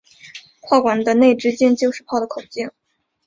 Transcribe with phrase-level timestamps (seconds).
[0.63, 2.71] 炮管的内直径就是炮的口径。